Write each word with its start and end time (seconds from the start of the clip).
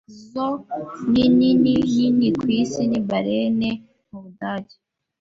Zo 0.29 0.47
nini 1.11 1.49
nini 1.95 2.27
ku 2.39 2.45
isi 2.61 2.81
ni 2.91 2.99
Berlin, 3.09 3.59
mu 4.09 4.17
Budage. 4.23 4.75